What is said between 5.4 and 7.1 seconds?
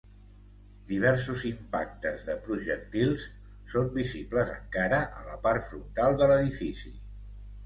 part frontal de l'edifici.